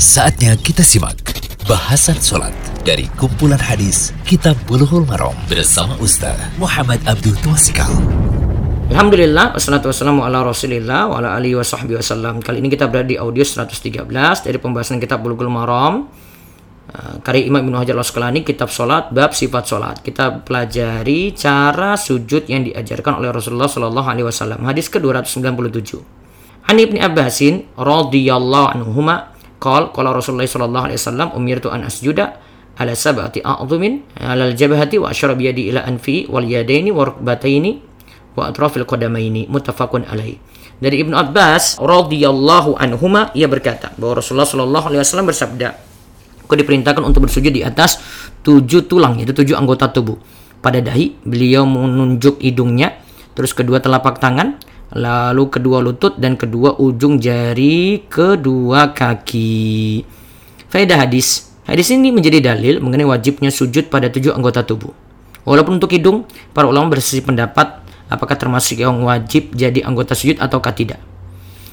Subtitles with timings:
[0.00, 1.20] Saatnya kita simak
[1.68, 2.56] bahasan sholat
[2.88, 7.92] dari kumpulan hadis Kitab Bulughul Maram bersama Ustaz Muhammad Abdul Twasikal.
[8.88, 13.12] Alhamdulillah, wassalatu wassalamu ala rasulillah wa ala alihi wa sahbihi wasallam Kali ini kita berada
[13.12, 14.08] di audio 113
[14.40, 16.08] dari pembahasan kitab Bulughul Maram.
[16.88, 22.48] Uh, Karya Imam Ibn Hajar al-Asqalani, kitab sholat, bab sifat sholat Kita pelajari cara sujud
[22.48, 24.64] yang diajarkan oleh Rasulullah Sallallahu Alaihi Wasallam.
[24.64, 26.00] Hadis ke-297
[26.72, 32.40] Ani ibni Abbasin radhiyallahu anhuma qal qala Rasulullah sallallahu alaihi wasallam umirtu an asjuda
[32.80, 37.76] ala sab'ati a'dhumin ala al-jabhati wa asyara bi yadi ila anfi wal yadaini wa rukbataini
[38.34, 40.40] wa atrafil qadamaini muttafaqun alaihi.
[40.80, 45.76] Dari Ibnu Abbas radhiyallahu anhuma ia berkata bahwa Rasulullah sallallahu alaihi wasallam bersabda,
[46.48, 48.00] "Aku diperintahkan untuk bersujud di atas
[48.40, 50.16] tujuh tulang, yaitu tujuh anggota tubuh.
[50.64, 52.96] Pada dahi beliau menunjuk hidungnya,
[53.36, 54.56] terus kedua telapak tangan,
[54.94, 60.02] lalu kedua lutut dan kedua ujung jari kedua kaki."
[60.70, 61.50] Faedah hadis.
[61.66, 64.90] Hadis ini menjadi dalil mengenai wajibnya sujud pada tujuh anggota tubuh.
[65.46, 70.74] Walaupun untuk hidung, para ulama berselisih pendapat apakah termasuk yang wajib jadi anggota sujud ataukah
[70.74, 71.00] tidak.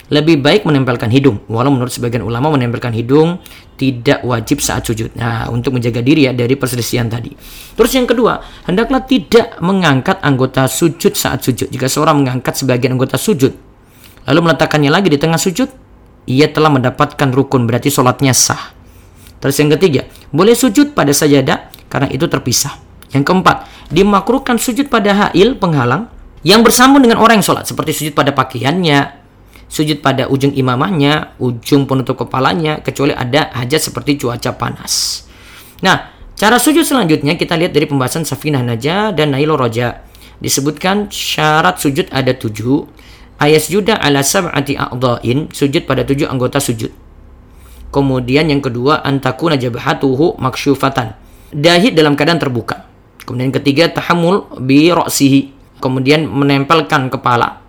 [0.07, 3.43] Lebih baik menempelkan hidung, walau menurut sebagian ulama menempelkan hidung
[3.75, 5.11] tidak wajib saat sujud.
[5.19, 7.35] Nah, untuk menjaga diri ya dari perselisihan tadi.
[7.75, 11.67] Terus yang kedua, hendaklah tidak mengangkat anggota sujud saat sujud.
[11.67, 13.51] Jika seorang mengangkat sebagian anggota sujud,
[14.23, 15.67] lalu meletakkannya lagi di tengah sujud,
[16.23, 18.71] ia telah mendapatkan rukun, berarti sholatnya sah.
[19.43, 22.79] Terus yang ketiga, boleh sujud pada sajadah karena itu terpisah.
[23.11, 26.07] Yang keempat, dimakruhkan sujud pada hail penghalang
[26.47, 29.26] yang bersambung dengan orang yang sholat seperti sujud pada pakaiannya,
[29.67, 35.23] sujud pada ujung imamahnya, ujung penutup kepalanya, kecuali ada hajat seperti cuaca panas.
[35.83, 40.01] Nah, cara sujud selanjutnya kita lihat dari pembahasan Safinah Najah dan Nailo Roja.
[40.41, 42.87] Disebutkan syarat sujud ada tujuh.
[43.37, 46.89] Ayat juda ala sab'ati a'dha'in, sujud pada tujuh anggota sujud.
[47.93, 51.13] Kemudian yang kedua, antakuna jabhatuhu maksyufatan.
[51.53, 52.89] Dahi dalam keadaan terbuka.
[53.21, 57.61] Kemudian ketiga, tahamul bi ra'sihi kemudian menempelkan kepala.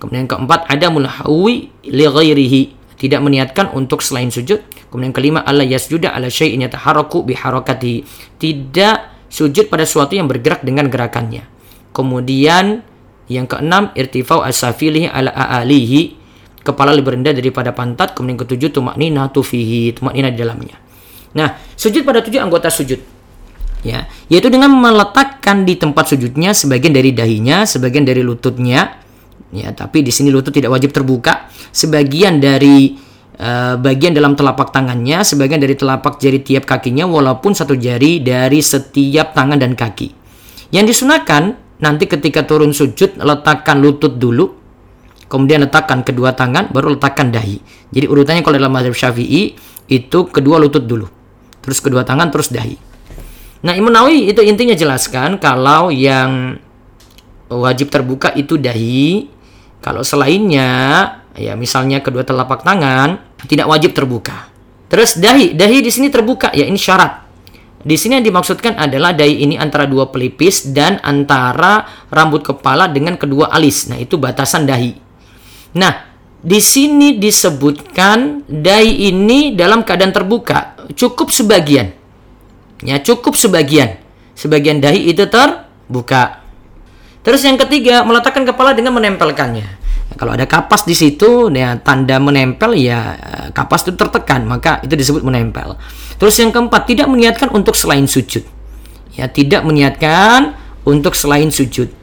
[0.00, 2.62] Kemudian yang keempat ada mulhawi li ghairihi,
[2.96, 4.64] tidak meniatkan untuk selain sujud.
[4.88, 8.02] Kemudian yang kelima Allah yasjuda ala syai'in yataharraku bi harakati.
[8.40, 11.44] Tidak sujud pada sesuatu yang bergerak dengan gerakannya.
[11.92, 12.80] Kemudian
[13.30, 16.18] yang keenam irtifau asafilihi ala aalihi
[16.66, 20.76] kepala lebih rendah daripada pantat kemudian yang ketujuh tumaknina tufihi tumaknina di dalamnya
[21.32, 22.98] nah sujud pada tujuh anggota sujud
[23.86, 28.99] ya yaitu dengan meletakkan di tempat sujudnya sebagian dari dahinya sebagian dari lututnya
[29.50, 31.50] ya tapi di sini lutut tidak wajib terbuka.
[31.70, 32.94] Sebagian dari
[33.38, 38.58] uh, bagian dalam telapak tangannya sebagian dari telapak jari tiap kakinya walaupun satu jari dari
[38.62, 40.10] setiap tangan dan kaki.
[40.70, 44.58] Yang disunahkan nanti ketika turun sujud letakkan lutut dulu
[45.30, 47.58] kemudian letakkan kedua tangan baru letakkan dahi.
[47.90, 49.54] Jadi urutannya kalau dalam mazhab syafi'i
[49.90, 51.20] itu kedua lutut dulu
[51.60, 52.76] terus kedua tangan terus dahi.
[53.60, 56.56] Nah, Imam Nawawi itu intinya jelaskan kalau yang
[57.52, 59.28] wajib terbuka itu dahi,
[59.80, 60.68] kalau selainnya
[61.34, 63.16] ya misalnya kedua telapak tangan
[63.48, 64.52] tidak wajib terbuka.
[64.90, 67.30] Terus dahi, dahi di sini terbuka ya ini syarat.
[67.80, 73.16] Di sini yang dimaksudkan adalah dahi ini antara dua pelipis dan antara rambut kepala dengan
[73.16, 73.88] kedua alis.
[73.88, 74.92] Nah, itu batasan dahi.
[75.80, 76.10] Nah,
[76.44, 81.96] di sini disebutkan dahi ini dalam keadaan terbuka, cukup sebagian.
[82.84, 83.96] Ya, cukup sebagian.
[84.36, 86.39] Sebagian dahi itu terbuka.
[87.30, 89.62] Terus yang ketiga, meletakkan kepala dengan menempelkannya.
[90.10, 93.14] Nah, kalau ada kapas di situ, ya tanda menempel ya
[93.54, 95.78] kapas itu tertekan, maka itu disebut menempel.
[96.18, 98.42] Terus yang keempat, tidak meniatkan untuk selain sujud.
[99.14, 101.94] Ya, tidak meniatkan untuk selain sujud.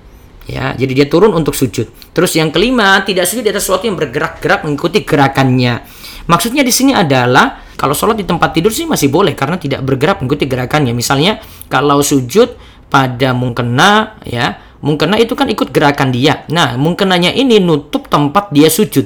[0.47, 1.91] Ya, jadi dia turun untuk sujud.
[2.15, 5.83] Terus yang kelima, tidak sujud di atas sesuatu yang bergerak-gerak mengikuti gerakannya.
[6.31, 10.23] Maksudnya di sini adalah kalau sholat di tempat tidur sih masih boleh karena tidak bergerak
[10.23, 10.95] mengikuti gerakannya.
[10.95, 12.55] Misalnya kalau sujud
[12.87, 16.47] pada mungkena ya, mungkena itu kan ikut gerakan dia.
[16.47, 19.03] Nah, mungkenanya ini nutup tempat dia sujud.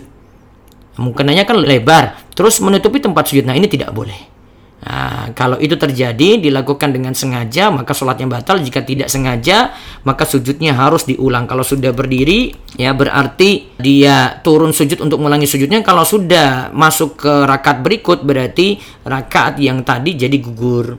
[1.01, 3.49] Mungkenanya kan lebar, terus menutupi tempat sujud.
[3.49, 4.29] Nah, ini tidak boleh.
[4.81, 8.57] Nah, kalau itu terjadi dilakukan dengan sengaja maka sholatnya batal.
[8.57, 11.45] Jika tidak sengaja maka sujudnya harus diulang.
[11.45, 12.49] Kalau sudah berdiri
[12.81, 15.85] ya berarti dia turun sujud untuk mengulangi sujudnya.
[15.85, 20.97] Kalau sudah masuk ke rakaat berikut berarti rakaat yang tadi jadi gugur.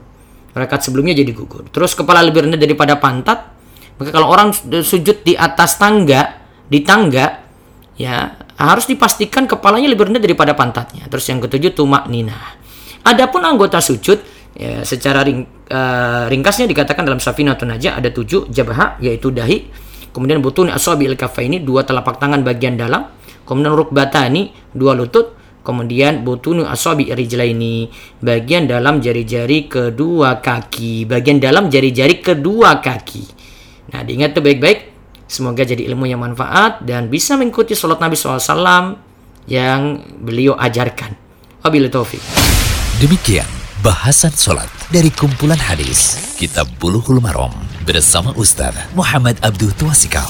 [0.55, 1.67] Rakaat sebelumnya jadi gugur.
[1.67, 3.51] Terus kepala lebih rendah daripada pantat.
[3.99, 7.43] Maka kalau orang sujud di atas tangga, di tangga
[7.93, 11.05] ya harus dipastikan kepalanya lebih rendah daripada pantatnya.
[11.09, 12.35] Terus yang ketujuh tumak nina
[13.03, 14.23] Adapun anggota sujud
[14.55, 19.67] ya, secara ring, uh, ringkasnya dikatakan dalam Safinatun Najah ada tujuh jabah yaitu dahi,
[20.15, 23.11] kemudian butun asabi il ini dua telapak tangan bagian dalam,
[23.43, 25.35] kemudian rukbatani dua lutut,
[25.67, 27.91] kemudian butunu asabi rijlaini,
[28.23, 33.42] bagian dalam jari-jari kedua kaki, bagian dalam jari-jari kedua kaki.
[33.93, 34.89] Nah, diingat tuh baik-baik.
[35.29, 38.97] Semoga jadi ilmu yang manfaat dan bisa mengikuti sholat Nabi SAW
[39.47, 41.15] yang beliau ajarkan.
[41.63, 42.21] Wabillahi taufik.
[42.99, 43.47] Demikian
[43.79, 47.51] bahasan sholat dari kumpulan hadis Kitab Bulughul Maram
[47.87, 50.27] bersama Ustaz Muhammad Abdul Tuasikal.